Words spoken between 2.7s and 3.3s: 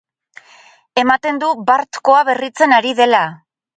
ari dela.